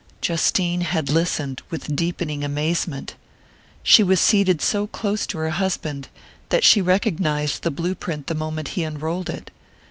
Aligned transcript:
Justine 0.19 0.81
had 0.81 1.11
listened 1.11 1.61
with 1.69 1.95
deepening 1.95 2.43
amazement. 2.43 3.13
She 3.83 4.01
was 4.01 4.19
seated 4.19 4.59
so 4.59 4.87
close 4.87 5.27
to 5.27 5.37
her 5.37 5.51
husband 5.51 6.07
that 6.49 6.63
she 6.63 6.79
had 6.79 6.87
recognized 6.87 7.61
the 7.61 7.69
blue 7.69 7.93
print 7.93 8.25
the 8.25 8.33
moment 8.33 8.69
he 8.69 8.83
unrolled 8.83 9.29
it. 9.29 9.51